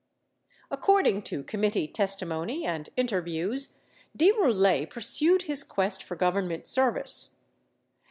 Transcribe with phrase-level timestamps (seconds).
[0.71, 3.77] According to committee testimony and interviews,
[4.17, 7.37] De Boulet pur sued his quest for Government service.